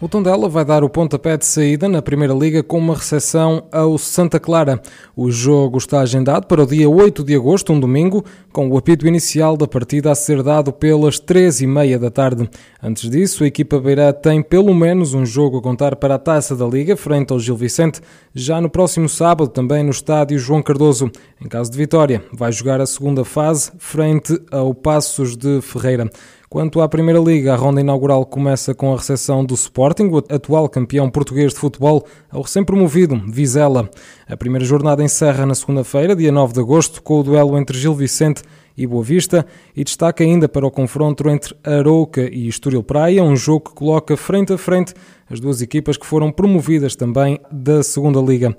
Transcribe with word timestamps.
O 0.00 0.08
Tondela 0.08 0.48
vai 0.48 0.64
dar 0.64 0.84
o 0.84 0.88
pontapé 0.88 1.36
de 1.36 1.44
saída 1.44 1.88
na 1.88 2.00
Primeira 2.00 2.32
Liga 2.32 2.62
com 2.62 2.78
uma 2.78 2.94
recepção 2.94 3.64
ao 3.72 3.98
Santa 3.98 4.38
Clara. 4.38 4.80
O 5.16 5.28
jogo 5.28 5.76
está 5.76 5.98
agendado 5.98 6.46
para 6.46 6.62
o 6.62 6.66
dia 6.66 6.88
8 6.88 7.24
de 7.24 7.34
agosto, 7.34 7.72
um 7.72 7.80
domingo, 7.80 8.24
com 8.52 8.68
o 8.68 8.78
apito 8.78 9.08
inicial 9.08 9.56
da 9.56 9.66
partida 9.66 10.12
a 10.12 10.14
ser 10.14 10.40
dado 10.40 10.72
pelas 10.72 11.18
3 11.18 11.62
e 11.62 11.66
meia 11.66 11.98
da 11.98 12.12
tarde. 12.12 12.48
Antes 12.80 13.10
disso, 13.10 13.42
a 13.42 13.48
equipa 13.48 13.80
beirá 13.80 14.12
tem 14.12 14.40
pelo 14.40 14.72
menos 14.72 15.14
um 15.14 15.26
jogo 15.26 15.58
a 15.58 15.62
contar 15.62 15.96
para 15.96 16.14
a 16.14 16.18
Taça 16.18 16.54
da 16.54 16.64
Liga, 16.64 16.96
frente 16.96 17.32
ao 17.32 17.40
Gil 17.40 17.56
Vicente, 17.56 18.00
já 18.32 18.60
no 18.60 18.70
próximo 18.70 19.08
sábado, 19.08 19.50
também 19.50 19.82
no 19.82 19.90
estádio 19.90 20.38
João 20.38 20.62
Cardoso. 20.62 21.10
Em 21.44 21.48
caso 21.48 21.72
de 21.72 21.76
vitória, 21.76 22.22
vai 22.32 22.52
jogar 22.52 22.80
a 22.80 22.86
segunda 22.86 23.24
fase, 23.24 23.72
frente 23.78 24.40
ao 24.52 24.72
Passos 24.72 25.36
de 25.36 25.60
Ferreira. 25.60 26.08
Quanto 26.50 26.80
à 26.80 26.88
Primeira 26.88 27.20
Liga, 27.20 27.52
a 27.52 27.56
ronda 27.56 27.82
inaugural 27.82 28.24
começa 28.24 28.74
com 28.74 28.90
a 28.90 28.96
recepção 28.96 29.44
do 29.44 29.52
Sporting, 29.52 30.04
o 30.04 30.16
atual 30.16 30.66
campeão 30.66 31.10
português 31.10 31.52
de 31.52 31.58
futebol, 31.58 32.06
ao 32.30 32.40
recém-promovido 32.40 33.20
Vizela. 33.28 33.90
A 34.26 34.34
primeira 34.34 34.64
jornada 34.64 35.04
encerra 35.04 35.44
na 35.44 35.54
segunda-feira, 35.54 36.16
dia 36.16 36.32
9 36.32 36.54
de 36.54 36.60
agosto, 36.60 37.02
com 37.02 37.20
o 37.20 37.22
duelo 37.22 37.58
entre 37.58 37.76
Gil 37.76 37.94
Vicente 37.94 38.40
e 38.74 38.86
Boa 38.86 39.04
Vista 39.04 39.44
e 39.76 39.84
destaca 39.84 40.24
ainda 40.24 40.48
para 40.48 40.66
o 40.66 40.70
confronto 40.70 41.28
entre 41.28 41.54
Arouca 41.62 42.22
e 42.32 42.48
Estoril 42.48 42.82
Praia, 42.82 43.22
um 43.22 43.36
jogo 43.36 43.68
que 43.68 43.74
coloca 43.74 44.16
frente 44.16 44.50
a 44.50 44.56
frente 44.56 44.94
as 45.28 45.40
duas 45.40 45.60
equipas 45.60 45.98
que 45.98 46.06
foram 46.06 46.32
promovidas 46.32 46.96
também 46.96 47.38
da 47.52 47.82
Segunda 47.82 48.20
Liga. 48.20 48.56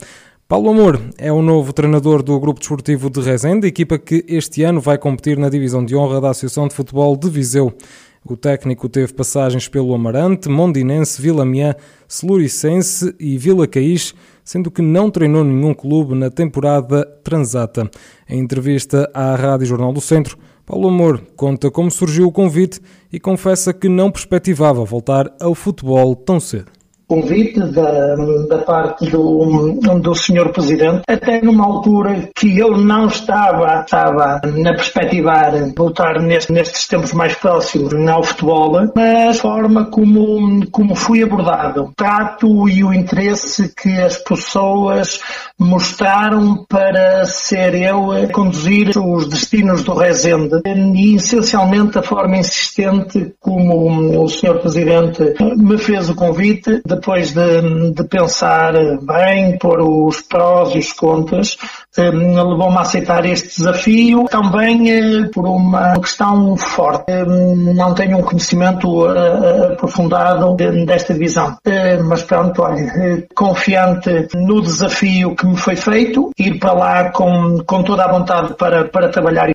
Paulo 0.50 0.72
Amor 0.72 1.00
é 1.20 1.32
o 1.32 1.44
novo 1.44 1.72
treinador 1.72 2.24
do 2.24 2.40
Grupo 2.40 2.60
Desportivo 2.60 3.08
de 3.08 3.22
Rezende, 3.22 3.68
equipa 3.68 4.00
que 4.00 4.26
este 4.28 4.64
ano 4.64 4.82
vai 4.82 4.98
competir 4.98 5.38
na 5.38 5.48
divisão 5.48 5.86
de 5.86 5.96
honra 5.96 6.20
da 6.20 6.32
Associação 6.32 6.68
de 6.68 6.74
Futebol 6.74 7.16
de 7.16 7.30
Viseu. 7.30 7.72
O 8.26 8.36
técnico 8.36 8.90
teve 8.90 9.14
passagens 9.14 9.68
pelo 9.68 9.94
Amarante, 9.94 10.50
Mondinense, 10.50 11.22
Vila 11.22 11.46
Miã, 11.46 11.76
Celuricense 12.08 13.14
e 13.20 13.38
Vila 13.38 13.68
Caís, 13.68 14.16
sendo 14.44 14.72
que 14.72 14.82
não 14.82 15.12
treinou 15.12 15.44
nenhum 15.44 15.72
clube 15.72 16.16
na 16.16 16.32
temporada 16.32 17.06
transata. 17.24 17.88
Em 18.28 18.40
entrevista 18.40 19.08
à 19.14 19.36
Rádio 19.36 19.68
Jornal 19.68 19.94
do 19.94 20.02
Centro, 20.02 20.36
Paulo 20.66 20.88
Amor 20.88 21.22
conta 21.36 21.70
como 21.70 21.92
surgiu 21.92 22.26
o 22.26 22.32
convite 22.32 22.82
e 23.14 23.20
confessa 23.20 23.72
que 23.72 23.88
não 23.88 24.10
perspectivava 24.10 24.84
voltar 24.84 25.32
ao 25.40 25.54
futebol 25.54 26.16
tão 26.16 26.40
cedo 26.40 26.79
convite 27.10 27.60
da, 27.60 28.16
da 28.48 28.60
parte 28.60 29.10
do, 29.10 29.74
do 30.00 30.14
senhor 30.14 30.50
Presidente, 30.52 31.02
até 31.08 31.42
numa 31.42 31.66
altura 31.66 32.30
que 32.36 32.58
eu 32.58 32.78
não 32.78 33.08
estava, 33.08 33.82
estava 33.82 34.40
na 34.46 34.74
perspectivar 34.74 35.52
voltar 35.76 36.22
neste, 36.22 36.52
nestes 36.52 36.88
tempos 36.88 37.12
mais 37.14 37.36
próximos 37.36 37.94
ao 38.08 38.24
futebol, 38.24 38.74
mas 38.96 39.38
a 39.38 39.42
forma 39.42 39.86
como, 39.86 40.68
como 40.70 40.96
fui 40.96 41.24
abordado, 41.24 41.86
o 41.86 41.94
trato 41.96 42.70
e 42.70 42.84
o 42.84 42.94
interesse 42.94 43.74
que 43.76 43.90
as 44.00 44.18
pessoas 44.18 45.20
mostraram 45.58 46.66
para 46.70 47.26
ser 47.26 47.74
eu 47.76 48.12
a 48.12 48.28
conduzir 48.28 48.98
os 48.98 49.28
destinos 49.28 49.84
do 49.84 49.94
Rezende. 49.94 50.62
E 50.66 51.16
essencialmente 51.16 51.98
a 51.98 52.04
forma 52.04 52.38
insistente 52.38 53.34
como 53.40 54.24
o 54.24 54.30
senhor 54.30 54.60
Presidente 54.60 55.34
me 55.58 55.78
fez 55.78 56.10
o 56.10 56.16
convite 56.16 56.82
de 56.86 56.99
depois 57.00 57.34
de, 57.34 57.92
de 57.94 58.04
pensar 58.04 58.74
bem, 59.02 59.58
pôr 59.58 59.80
os 59.82 60.22
prós 60.22 60.76
e 60.76 60.80
os 60.80 60.92
contras, 60.92 61.58
eh, 61.98 62.12
levou-me 62.12 62.78
a 62.78 62.82
aceitar 62.82 63.26
este 63.26 63.58
desafio 63.58 64.26
também 64.26 64.92
eh, 64.92 65.30
por 65.34 65.48
uma 65.48 65.94
questão 66.00 66.58
forte. 66.58 67.06
Eh, 67.08 67.26
não 67.26 67.94
tenho 67.94 68.18
um 68.18 68.22
conhecimento 68.22 69.06
aprofundado 69.06 70.56
desta 70.86 71.14
divisão, 71.14 71.58
mas 72.06 72.24
pronto, 72.24 72.62
olha, 72.62 73.28
confiante 73.34 74.28
no 74.36 74.62
desafio 74.62 75.36
que 75.36 75.46
me 75.46 75.56
foi 75.56 75.76
feito, 75.76 76.32
ir 76.38 76.60
para 76.60 76.74
lá 76.74 77.10
com, 77.12 77.64
com 77.66 77.82
toda 77.82 78.06
a 78.06 78.12
vontade 78.12 78.56
para, 78.56 78.86
para 78.86 79.10
trabalhar. 79.10 79.50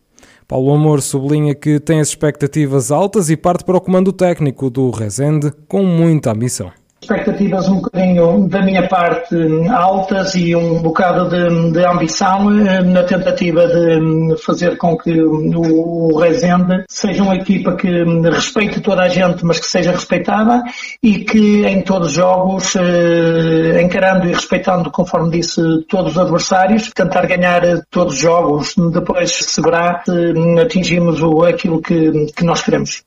Paulo 0.49 0.75
Amor 0.75 1.01
sublinha 1.01 1.55
que 1.55 1.81
tem 1.81 2.01
as 2.01 2.09
expectativas 2.09 2.91
altas 2.91 3.31
e 3.31 3.37
parte 3.37 3.65
para 3.65 3.77
o 3.77 3.81
comando 3.81 4.13
técnico 4.13 4.69
do 4.71 4.91
Rezende 4.91 5.53
com 5.69 5.83
muita 5.83 6.33
ambição 6.33 6.71
expectativas 7.05 7.69
um 7.69 7.77
bocadinho 7.77 8.49
da 8.49 8.63
minha 8.63 8.89
parte 8.89 9.37
altas 9.71 10.35
e 10.35 10.57
um 10.57 10.81
bocado 10.81 11.29
de, 11.29 11.73
de 11.73 11.85
ambição 11.85 12.51
eh, 12.51 12.83
na 12.83 13.05
tentativa 13.05 13.67
de 13.67 14.37
fazer 14.43 14.77
com 14.79 14.97
que 14.97 15.21
o 15.21 16.19
Rezende 16.19 16.85
seja 16.89 17.23
uma 17.23 17.37
equipa 17.37 17.77
que 17.77 18.05
respeite 18.31 18.81
toda 18.81 19.03
a 19.03 19.09
gente, 19.09 19.45
mas 19.45 19.61
que 19.61 19.67
seja 19.67 19.93
respeitada 19.93 20.63
e 21.03 21.25
que 21.25 21.65
em 21.67 21.83
todos 21.83 22.09
os 22.09 22.15
jogos, 22.15 22.75
eh, 22.77 23.83
encarando 23.83 24.27
e 24.27 24.33
respeitando, 24.33 24.91
conforme 24.91 25.31
disse, 25.31 25.61
todos 25.89 26.13
os 26.13 26.19
adversários, 26.19 26.91
tentar 26.91 27.27
ganhar 27.27 27.63
todos 27.91 28.15
os 28.15 28.21
jogos. 28.21 28.75
Depois 28.93 29.31
se 29.31 29.61
verá 29.61 30.03
se 30.05 30.35
atingimos 30.61 31.21
aquilo 31.47 31.81
que, 31.81 32.27
que 32.35 32.45
nós 32.45 32.63
queremos. 32.63 33.05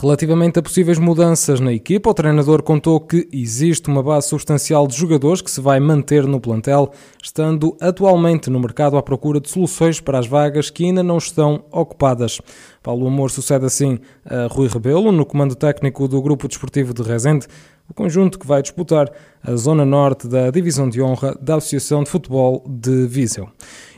Relativamente 0.00 0.58
a 0.58 0.62
possíveis 0.62 0.98
mudanças 0.98 1.60
na 1.60 1.74
equipa, 1.74 2.08
o 2.08 2.14
treinador 2.14 2.62
contou 2.62 2.98
que 2.98 3.28
existe 3.30 3.86
uma 3.88 4.02
base 4.02 4.28
substancial 4.28 4.86
de 4.86 4.96
jogadores 4.96 5.42
que 5.42 5.50
se 5.50 5.60
vai 5.60 5.78
manter 5.78 6.26
no 6.26 6.40
plantel, 6.40 6.90
estando 7.22 7.76
atualmente 7.78 8.48
no 8.48 8.58
mercado 8.58 8.96
à 8.96 9.02
procura 9.02 9.38
de 9.38 9.50
soluções 9.50 10.00
para 10.00 10.18
as 10.18 10.26
vagas 10.26 10.70
que 10.70 10.86
ainda 10.86 11.02
não 11.02 11.18
estão 11.18 11.64
ocupadas. 11.70 12.40
Paulo 12.82 13.06
Amor 13.06 13.30
sucede 13.30 13.66
assim 13.66 13.98
a 14.24 14.46
Rui 14.46 14.68
Rebelo 14.68 15.12
no 15.12 15.26
comando 15.26 15.54
técnico 15.54 16.08
do 16.08 16.22
Grupo 16.22 16.48
Desportivo 16.48 16.94
de 16.94 17.02
Rezende, 17.02 17.46
o 17.86 17.92
conjunto 17.92 18.38
que 18.38 18.46
vai 18.46 18.62
disputar 18.62 19.10
a 19.42 19.54
Zona 19.56 19.84
Norte 19.84 20.28
da 20.28 20.50
Divisão 20.50 20.88
de 20.88 21.02
Honra 21.02 21.36
da 21.42 21.56
Associação 21.56 22.04
de 22.04 22.08
Futebol 22.08 22.64
de 22.66 23.06
Viseu. 23.06 23.48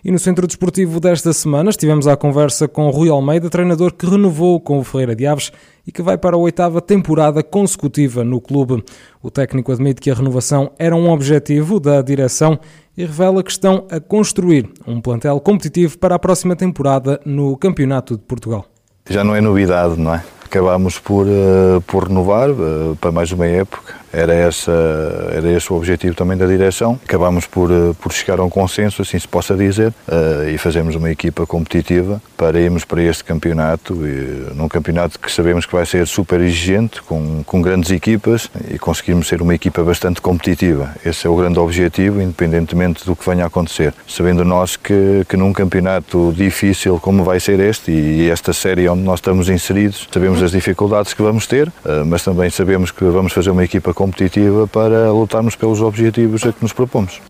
E 0.03 0.11
no 0.11 0.19
Centro 0.19 0.47
Desportivo 0.49 0.99
desta 0.99 1.33
semana 1.33 1.71
estivemos 1.71 2.09
à 2.09 2.17
conversa 2.17 2.67
com 2.67 2.91
Rui 2.91 3.09
Almeida, 3.09 3.49
treinador 3.51 3.93
que 3.93 4.07
renovou 4.07 4.59
com 4.59 4.81
o 4.81 4.85
Ferreira 4.85 5.15
de 5.15 5.27
Aves 5.27 5.53
e 5.87 5.93
que 5.93 6.03
vai 6.03 6.17
para 6.17 6.37
a 6.37 6.39
oitava 6.39 6.81
temporada 6.81 7.43
consecutiva 7.43 8.25
no 8.25 8.41
clube. 8.41 8.83
O 9.23 9.31
técnico 9.31 9.73
admite 9.73 10.01
que 10.01 10.11
a 10.11 10.15
renovação 10.15 10.71
era 10.79 10.95
um 10.95 11.11
objetivo 11.11 11.81
da 11.81 12.01
direção 12.03 12.59
e 12.97 13.05
revela 13.05 13.43
que 13.43 13.51
estão 13.51 13.87
a 13.91 13.99
construir 14.01 14.69
um 14.87 15.01
plantel 15.01 15.41
competitivo 15.41 15.99
para 15.99 16.15
a 16.15 16.19
próxima 16.19 16.55
temporada 16.55 17.21
no 17.25 17.57
Campeonato 17.57 18.17
de 18.17 18.23
Portugal. 18.23 18.67
Já 19.09 19.25
não 19.25 19.35
é 19.35 19.41
novidade, 19.41 19.99
não 19.99 20.15
é? 20.15 20.23
Acabámos 20.45 20.99
por, 20.99 21.27
uh, 21.27 21.81
por 21.87 22.09
renovar 22.09 22.51
uh, 22.51 22.97
para 23.01 23.11
mais 23.11 23.33
uma 23.33 23.47
época 23.47 24.02
era, 24.13 24.35
essa, 24.35 24.73
era 25.35 25.51
esse 25.51 25.73
o 25.73 25.77
objetivo 25.77 26.15
também 26.15 26.37
da 26.37 26.47
direção. 26.47 27.01
Acabámos 27.05 27.47
por, 27.47 27.71
eh, 27.71 27.95
por 28.01 28.13
chegar 28.13 28.39
a 28.39 28.45
um 28.45 28.51
consenso, 28.51 29.03
assim 29.03 29.19
se 29.19 29.27
possa 29.27 29.57
dizer, 29.57 29.89
uh, 30.09 30.49
e 30.49 30.59
fazemos 30.59 30.95
uma 30.95 31.11
equipa 31.11 31.47
competitiva 31.47 32.21
para 32.37 32.61
irmos 32.61 32.85
para 32.85 33.03
este 33.03 33.25
campeonato, 33.25 33.95
e, 34.07 34.55
num 34.55 34.69
campeonato 34.69 35.19
que 35.19 35.31
sabemos 35.31 35.65
que 35.65 35.73
vai 35.73 35.87
ser 35.87 36.07
super 36.07 36.41
exigente, 36.41 37.01
com, 37.03 37.43
com 37.45 37.63
grandes 37.63 37.91
equipas, 37.91 38.51
e 38.71 38.79
conseguirmos 38.79 39.29
ser 39.29 39.41
uma 39.41 39.55
equipa 39.55 39.83
bastante 39.83 40.21
competitiva. 40.21 40.91
Esse 41.05 41.27
é 41.27 41.31
o 41.31 41.37
grande 41.37 41.59
objetivo, 41.59 42.21
independentemente 42.21 43.05
do 43.07 43.17
que 43.17 43.29
venha 43.29 43.45
a 43.45 43.47
acontecer. 43.47 43.95
Sabendo 44.07 44.45
nós 44.45 44.77
que, 44.77 45.25
que 45.29 45.37
num 45.37 45.53
campeonato 45.53 46.33
difícil 46.37 46.99
como 47.01 47.25
vai 47.25 47.41
ser 47.41 47.61
este, 47.61 47.91
e 47.91 48.29
esta 48.29 48.53
série 48.53 48.89
onde 48.89 49.03
nós 49.03 49.19
estamos 49.19 49.49
inseridos, 49.49 50.09
sabemos 50.13 50.43
as 50.43 50.51
dificuldades 50.51 51.15
que 51.15 51.23
vamos 51.23 51.47
ter, 51.47 51.69
uh, 51.69 52.05
mas 52.05 52.23
também 52.23 52.51
sabemos 52.51 52.91
que 52.91 53.05
vamos 53.05 53.33
fazer 53.33 53.51
uma 53.51 53.65
equipa 53.65 53.95
competitiva 53.95 54.02
para 54.73 55.11
lutarmos 55.13 55.55
pelos 55.55 55.81
objetivos 55.81 56.45
a 56.45 56.53
que 56.53 56.63
nos 56.63 56.73
propomos. 56.73 57.21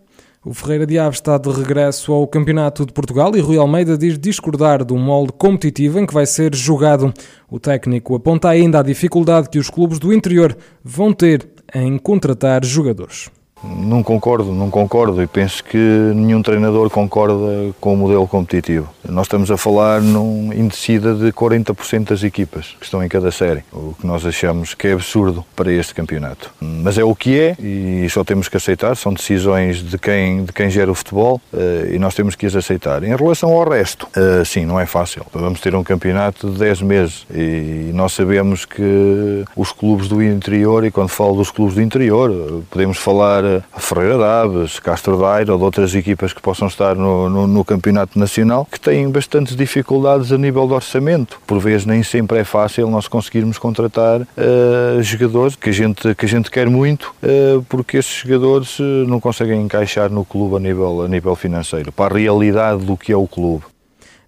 O 0.45 0.53
Ferreira 0.53 0.85
de 0.85 0.99
Aves 0.99 1.19
está 1.19 1.37
de 1.37 1.49
regresso 1.49 2.11
ao 2.11 2.27
Campeonato 2.27 2.85
de 2.85 2.91
Portugal 2.91 3.33
e 3.33 3.39
Rui 3.39 3.57
Almeida 3.57 3.97
diz 3.97 4.19
discordar 4.19 4.83
do 4.83 4.97
molde 4.97 5.31
competitivo 5.31 5.99
em 5.99 6.05
que 6.05 6.13
vai 6.13 6.25
ser 6.25 6.53
jogado. 6.53 7.13
O 7.49 7.59
técnico 7.61 8.13
aponta 8.13 8.49
ainda 8.49 8.79
a 8.79 8.83
dificuldade 8.83 9.49
que 9.49 9.57
os 9.57 9.69
clubes 9.69 9.99
do 9.99 10.13
interior 10.13 10.57
vão 10.83 11.13
ter 11.13 11.47
em 11.73 11.97
contratar 11.97 12.65
jogadores. 12.65 13.29
Não 13.63 14.03
concordo, 14.03 14.51
não 14.51 14.69
concordo 14.69 15.21
e 15.21 15.27
penso 15.27 15.63
que 15.63 15.77
nenhum 15.77 16.41
treinador 16.41 16.89
concorda 16.89 17.73
com 17.79 17.93
o 17.93 17.97
modelo 17.97 18.27
competitivo. 18.27 18.89
Nós 19.07 19.25
estamos 19.25 19.49
a 19.49 19.57
falar 19.57 20.01
num 20.01 20.51
indecida 20.53 21.13
de 21.13 21.31
40% 21.31 22.09
das 22.09 22.23
equipas 22.23 22.75
que 22.79 22.85
estão 22.85 23.03
em 23.03 23.07
cada 23.07 23.31
série, 23.31 23.63
o 23.71 23.95
que 23.99 24.05
nós 24.05 24.25
achamos 24.25 24.73
que 24.73 24.87
é 24.87 24.93
absurdo 24.93 25.45
para 25.55 25.71
este 25.71 25.93
campeonato. 25.93 26.51
Mas 26.59 26.97
é 26.97 27.03
o 27.03 27.15
que 27.15 27.39
é 27.39 27.55
e 27.59 28.07
só 28.09 28.23
temos 28.23 28.49
que 28.49 28.57
aceitar, 28.57 28.95
são 28.95 29.13
decisões 29.13 29.81
de 29.81 29.97
quem, 29.97 30.43
de 30.43 30.51
quem 30.51 30.69
gera 30.69 30.91
o 30.91 30.95
futebol 30.95 31.39
eh, 31.53 31.91
e 31.93 31.99
nós 31.99 32.15
temos 32.15 32.35
que 32.35 32.45
as 32.45 32.55
aceitar. 32.55 33.03
Em 33.03 33.15
relação 33.15 33.51
ao 33.51 33.67
resto, 33.69 34.07
eh, 34.15 34.43
sim, 34.45 34.65
não 34.65 34.79
é 34.79 34.85
fácil. 34.85 35.25
Vamos 35.33 35.61
ter 35.61 35.75
um 35.75 35.83
campeonato 35.83 36.49
de 36.49 36.59
10 36.59 36.81
meses 36.81 37.25
e 37.33 37.91
nós 37.93 38.13
sabemos 38.13 38.65
que 38.65 39.43
os 39.55 39.71
clubes 39.71 40.07
do 40.07 40.21
interior, 40.21 40.85
e 40.85 40.91
quando 40.91 41.09
falo 41.09 41.35
dos 41.35 41.51
clubes 41.51 41.75
do 41.75 41.81
interior, 41.81 42.63
podemos 42.69 42.97
falar 42.97 43.43
Ferreira 43.77 44.17
Daves, 44.17 44.79
Castro 44.79 45.17
Daire 45.17 45.51
ou 45.51 45.57
de 45.57 45.63
outras 45.63 45.93
equipas 45.95 46.33
que 46.33 46.41
possam 46.41 46.67
estar 46.67 46.95
no, 46.95 47.29
no, 47.29 47.47
no, 47.47 47.65
Campeonato 47.65 48.17
Nacional, 48.17 48.67
que 48.71 48.79
têm 48.79 49.09
bastantes 49.09 49.55
dificuldades 49.55 50.31
a 50.31 50.37
nível 50.37 50.67
de 50.67 50.73
orçamento. 50.73 51.39
Por 51.45 51.59
vezes 51.59 51.85
nem 51.85 52.03
sempre 52.03 52.39
é 52.39 52.43
fácil 52.43 52.89
nós 52.89 53.07
conseguirmos 53.07 53.57
contratar 53.57 54.21
uh, 54.21 55.01
jogadores 55.01 55.55
que 55.55 55.69
a 55.69 55.73
gente, 55.73 56.15
que 56.15 56.25
a 56.25 56.29
gente 56.29 56.49
quer 56.49 56.69
muito, 56.69 57.13
uh, 57.23 57.61
porque 57.69 57.97
esses 57.97 58.13
jogadores 58.13 58.77
não 59.07 59.19
conseguem 59.19 59.61
encaixar 59.61 60.09
no 60.09 60.23
clube 60.23 60.55
a 60.55 60.59
nível, 60.59 61.01
a 61.03 61.07
nível 61.07 61.35
financeiro, 61.35 61.91
para 61.91 62.13
a 62.13 62.17
realidade 62.17 62.85
do 62.85 62.95
que 62.97 63.11
é 63.11 63.17
o 63.17 63.27
clube. 63.27 63.63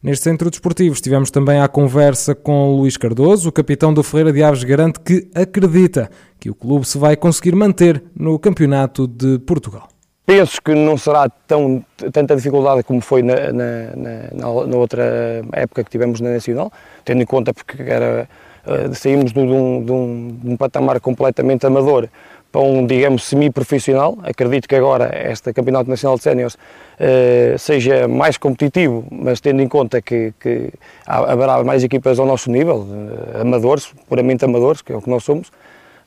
Neste 0.04 0.26
centro 0.26 0.50
desportivo 0.50 0.94
estivemos 0.94 1.32
também 1.32 1.60
à 1.60 1.68
conversa 1.68 2.36
com 2.36 2.76
Luís 2.76 2.98
Cardoso, 2.98 3.50
o 3.50 3.52
capitão 3.52 3.94
do 3.94 4.04
Ferreira 4.04 4.32
de 4.32 4.44
Aves 4.44 4.64
garante 4.64 5.00
que 5.00 5.28
acredita 5.34 6.10
que 6.40 6.50
o 6.50 6.56
clube 6.56 6.86
se 6.86 6.98
vai 6.98 7.16
conseguir 7.16 7.56
manter 7.56 8.04
no 8.16 8.38
Campeonato 8.38 9.08
de 9.08 9.40
Portugal. 9.40 9.88
Penso 10.26 10.60
que 10.62 10.74
não 10.74 10.98
será 10.98 11.30
tão, 11.30 11.84
tanta 12.12 12.36
dificuldade 12.36 12.84
como 12.84 13.00
foi 13.00 13.22
na, 13.22 13.36
na, 13.54 13.96
na, 14.34 14.66
na 14.66 14.78
outra 14.78 15.44
época 15.54 15.84
que 15.84 15.90
tivemos 15.90 16.20
na 16.20 16.32
Nacional, 16.32 16.72
tendo 17.04 17.22
em 17.22 17.26
conta 17.26 17.54
porque 17.54 17.82
era, 17.84 18.28
uh, 18.66 18.94
saímos 18.96 19.32
de 19.32 19.40
um, 19.40 19.84
de, 19.86 19.92
um, 19.92 20.38
de 20.42 20.50
um 20.50 20.58
patamar 20.58 21.00
completamente 21.00 21.66
amador 21.68 22.10
para 22.56 22.62
um, 22.62 22.88
digamos, 22.88 23.26
semi-profissional. 23.26 24.18
Acredito 24.24 24.66
que 24.66 24.76
agora 24.76 25.12
este 25.30 25.52
Campeonato 25.52 25.90
Nacional 25.90 26.16
de 26.16 26.24
Séniores 26.24 26.56
uh, 26.56 27.60
seja 27.60 28.08
mais 28.08 28.38
competitivo, 28.38 29.06
mas 29.12 29.42
tendo 29.42 29.62
em 29.62 29.68
conta 29.68 30.02
que, 30.02 30.34
que 30.40 30.72
haverá 31.06 31.62
mais 31.66 31.84
equipas 31.84 32.18
ao 32.18 32.26
nosso 32.26 32.50
nível, 32.50 32.78
uh, 32.78 33.42
amadores, 33.42 33.92
puramente 34.08 34.46
amadores, 34.46 34.82
que 34.82 34.94
é 34.94 34.96
o 34.96 35.02
que 35.02 35.10
nós 35.10 35.24
somos, 35.24 35.52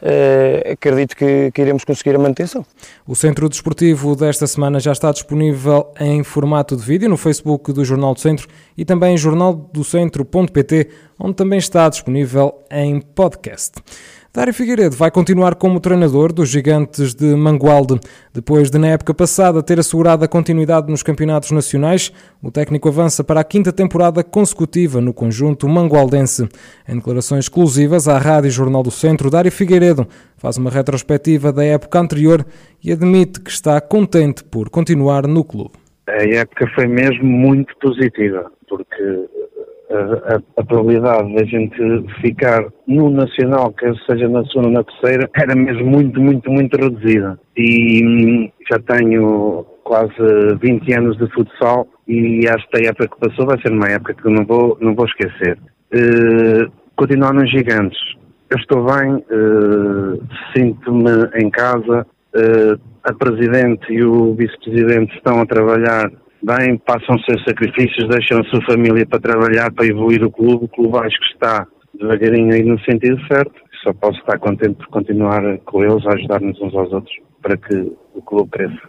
Uh, 0.01 0.75
acredito 0.75 1.17
que, 1.17 1.51
que, 1.51 1.61
iremos 1.61 1.83
conseguir 1.83 2.15
a 2.15 2.21
manutenção. 2.21 2.65
O 3.05 3.17
Centro 3.17 3.49
Desportivo 3.49 4.15
desta 4.15 4.47
semana 4.47 4.79
já 4.79 4.93
está 4.93 5.11
disponível 5.11 5.93
em 5.99 6.23
formato 6.23 6.77
de 6.77 6.85
vídeo 6.85 7.09
no 7.09 7.17
Facebook 7.17 7.73
do 7.73 7.85
Jornal 7.85 8.15
do 8.15 8.21
Centro 8.21 8.47
e 8.77 8.85
também 8.85 9.15
em 9.15 9.19
jornaldocentro.pt, 9.19 10.91
onde 11.19 11.35
também 11.35 11.59
está 11.59 11.89
disponível 11.89 12.63
em 12.71 13.01
podcast. 13.01 13.83
Dário 14.33 14.53
Figueiredo 14.53 14.95
vai 14.95 15.11
continuar 15.11 15.55
como 15.55 15.81
treinador 15.81 16.33
dos 16.35 16.51
gigantes 16.51 17.15
de 17.15 17.35
Mangualde. 17.35 17.99
Depois 18.33 18.71
de, 18.71 18.79
na 18.79 18.89
época 18.89 19.15
passada, 19.15 19.63
ter 19.63 19.81
assegurado 19.81 20.23
a 20.23 20.29
continuidade 20.29 20.91
nos 20.91 21.03
campeonatos 21.03 21.51
nacionais, 21.51 22.13
o 22.43 22.51
técnico 22.51 22.89
avança 22.89 23.25
para 23.25 23.41
a 23.41 23.45
quinta 23.45 23.73
temporada 23.73 24.23
consecutiva 24.23 25.01
no 25.01 25.15
conjunto 25.15 25.67
mangualdense. 25.67 26.47
Em 26.87 26.97
declarações 26.97 27.47
exclusivas 27.47 28.07
à 28.07 28.19
Rádio 28.19 28.51
Jornal 28.51 28.83
do 28.83 28.91
Centro, 28.91 29.31
Dário 29.31 29.51
Figueiredo 29.51 30.07
faz 30.37 30.59
uma 30.59 30.71
retrospectiva 30.71 31.51
da 31.51 31.65
época 31.65 31.99
anterior 31.99 32.45
e 32.85 32.93
admite 32.93 33.41
que 33.41 33.51
está 33.51 33.81
contente 33.81 34.45
por 34.45 34.69
continuar 34.69 35.27
no 35.27 35.43
clube. 35.43 35.73
A 36.07 36.23
época 36.23 36.67
foi 36.75 36.87
mesmo 36.87 37.25
muito 37.25 37.75
positiva, 37.79 38.53
porque 38.69 39.29
a, 39.91 40.35
a, 40.35 40.41
a, 40.59 40.65
probabilidade 40.65 41.35
da 41.35 41.45
gente 41.45 41.77
ficar 42.21 42.65
no 42.87 43.11
Nacional, 43.11 43.73
quer 43.73 43.95
seja 44.07 44.29
na 44.29 44.45
segunda 44.47 44.69
ou 44.69 44.75
na 44.75 44.85
terceira, 44.85 45.31
era 45.35 45.55
mesmo 45.55 45.87
muito, 45.87 46.21
muito, 46.21 46.51
muito 46.51 46.77
reduzida. 46.77 47.39
E 47.57 48.05
hum, 48.05 48.51
já 48.71 48.79
tenho 48.81 49.65
quase 49.85 50.13
20 50.61 50.93
anos 50.95 51.17
de 51.17 51.27
futsal 51.33 51.89
e 52.07 52.47
acho 52.49 52.69
que 52.69 52.85
a 52.85 52.89
época 52.91 53.09
que 53.09 53.29
passou 53.29 53.47
vai 53.47 53.61
ser 53.61 53.73
uma 53.73 53.89
época 53.89 54.15
que 54.15 54.27
eu 54.27 54.31
não 54.31 54.45
vou, 54.45 54.77
não 54.81 54.95
vou 54.95 55.07
esquecer. 55.07 55.59
Uh, 55.95 56.71
continuar 56.97 57.33
nos 57.33 57.51
gigantes. 57.51 57.99
Eu 58.51 58.59
estou 58.59 58.85
bem, 58.85 59.15
uh, 59.15 60.23
sinto-me 60.55 61.31
em 61.43 61.51
casa. 61.51 62.07
Uh, 62.35 62.79
a 63.05 63.15
Presidente 63.15 63.91
e 63.91 64.03
o 64.03 64.35
Vice-Presidente 64.35 65.17
estão 65.17 65.41
a 65.41 65.47
trabalhar 65.47 66.11
bem, 66.43 66.79
passam 66.79 67.19
seus 67.21 67.43
sacrifícios, 67.45 68.09
deixam 68.09 68.41
a 68.41 68.45
sua 68.45 68.63
família 68.65 69.07
para 69.07 69.21
trabalhar, 69.21 69.73
para 69.73 69.87
evoluir 69.87 70.25
o 70.25 70.31
clube. 70.31 70.65
O 70.65 70.69
clube 70.69 70.99
acho 70.99 71.19
que 71.19 71.33
está 71.35 71.67
devagarinho 71.95 72.53
aí 72.55 72.63
no 72.63 72.79
sentido 72.81 73.19
certo. 73.27 73.53
Só 73.83 73.93
posso 73.93 74.19
estar 74.19 74.39
contente 74.39 74.75
por 74.75 74.89
continuar 74.89 75.43
com 75.65 75.85
eles, 75.85 76.05
a 76.07 76.15
ajudar-nos 76.15 76.61
uns 76.61 76.75
aos 76.75 76.93
outros 76.93 77.15
para 77.41 77.57
que 77.57 77.93
o 78.15 78.23
clube 78.23 78.51
cresça. 78.51 78.81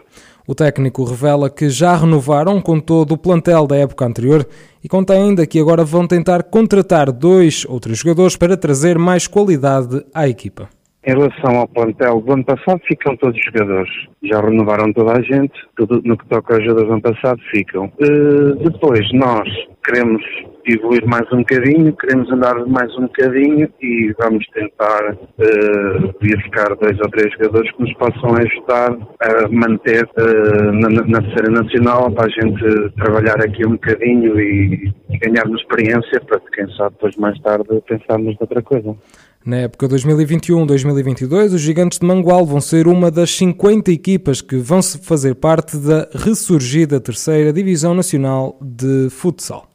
O 0.46 0.54
técnico 0.54 1.04
revela 1.04 1.48
que 1.48 1.68
já 1.68 1.94
renovaram 1.94 2.60
com 2.60 2.80
todo 2.80 3.12
o 3.12 3.18
plantel 3.18 3.68
da 3.68 3.76
época 3.76 4.04
anterior 4.04 4.44
e 4.82 4.88
conta 4.88 5.12
ainda 5.12 5.46
que 5.46 5.60
agora 5.60 5.84
vão 5.84 6.08
tentar 6.08 6.42
contratar 6.42 7.12
dois 7.12 7.64
ou 7.68 7.78
três 7.78 7.98
jogadores 7.98 8.36
para 8.36 8.56
trazer 8.56 8.98
mais 8.98 9.28
qualidade 9.28 10.04
à 10.12 10.28
equipa. 10.28 10.68
Em 11.02 11.12
relação 11.12 11.58
ao 11.58 11.66
plantel 11.66 12.20
do 12.20 12.32
ano 12.34 12.44
passado, 12.44 12.78
ficam 12.86 13.16
todos 13.16 13.34
os 13.34 13.44
jogadores. 13.46 13.90
Já 14.22 14.38
renovaram 14.40 14.92
toda 14.92 15.12
a 15.12 15.22
gente, 15.22 15.54
tudo 15.74 16.02
no 16.04 16.16
que 16.16 16.28
toca 16.28 16.54
aos 16.54 16.62
jogadores 16.62 16.88
do 16.88 16.92
ano 16.92 17.02
passado, 17.02 17.40
ficam. 17.50 17.86
Uh, 17.86 18.54
depois, 18.56 19.10
nós 19.14 19.48
queremos 19.82 20.22
evoluir 20.66 21.06
mais 21.06 21.26
um 21.32 21.38
bocadinho, 21.38 21.96
queremos 21.96 22.30
andar 22.30 22.54
mais 22.66 22.94
um 22.96 23.02
bocadinho 23.02 23.68
e 23.80 24.14
vamos 24.18 24.46
tentar 24.48 25.14
uh, 25.14 26.14
vir 26.20 26.36
buscar 26.36 26.74
dois 26.76 26.98
ou 27.00 27.10
três 27.10 27.32
jogadores 27.32 27.70
que 27.72 27.82
nos 27.82 27.94
possam 27.94 28.34
ajudar 28.36 28.92
a 29.20 29.48
manter 29.48 30.04
uh, 30.04 30.72
na, 30.72 30.88
na 30.90 31.22
terceira 31.22 31.50
nacional 31.50 32.10
para 32.12 32.26
a 32.26 32.28
gente 32.28 32.90
trabalhar 32.96 33.40
aqui 33.42 33.66
um 33.66 33.72
bocadinho 33.72 34.38
e 34.38 34.92
ganharmos 35.22 35.60
experiência 35.62 36.20
para 36.26 36.39
quem 36.60 36.76
sabe 36.76 36.94
depois 36.94 37.16
mais 37.16 37.38
tarde 37.40 37.64
pensarmos 37.86 38.36
noutra 38.38 38.62
coisa. 38.62 38.94
Na 39.44 39.56
época 39.56 39.88
2021-2022, 39.88 41.54
os 41.54 41.60
Gigantes 41.60 41.98
de 41.98 42.06
Mangual 42.06 42.44
vão 42.44 42.60
ser 42.60 42.86
uma 42.86 43.10
das 43.10 43.30
50 43.36 43.90
equipas 43.90 44.42
que 44.42 44.56
vão 44.56 44.82
fazer 44.82 45.34
parte 45.34 45.78
da 45.78 46.06
ressurgida 46.12 47.00
terceira 47.00 47.50
Divisão 47.50 47.94
Nacional 47.94 48.58
de 48.60 49.08
Futsal. 49.08 49.69